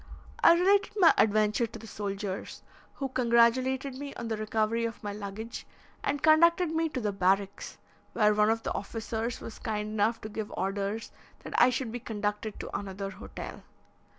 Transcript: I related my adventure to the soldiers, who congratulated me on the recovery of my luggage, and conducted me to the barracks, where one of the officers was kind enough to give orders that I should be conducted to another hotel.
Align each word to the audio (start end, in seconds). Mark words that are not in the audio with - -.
I 0.43 0.53
related 0.55 0.93
my 0.97 1.13
adventure 1.15 1.67
to 1.67 1.77
the 1.77 1.85
soldiers, 1.85 2.63
who 2.95 3.09
congratulated 3.09 3.93
me 3.99 4.15
on 4.15 4.29
the 4.29 4.35
recovery 4.35 4.83
of 4.83 5.03
my 5.03 5.13
luggage, 5.13 5.63
and 6.03 6.23
conducted 6.23 6.71
me 6.71 6.89
to 6.89 6.99
the 6.99 7.11
barracks, 7.11 7.77
where 8.13 8.33
one 8.33 8.49
of 8.49 8.63
the 8.63 8.73
officers 8.73 9.39
was 9.41 9.59
kind 9.59 9.89
enough 9.91 10.19
to 10.21 10.27
give 10.29 10.51
orders 10.57 11.11
that 11.43 11.53
I 11.61 11.69
should 11.69 11.91
be 11.91 11.99
conducted 11.99 12.59
to 12.61 12.75
another 12.75 13.11
hotel. 13.11 13.61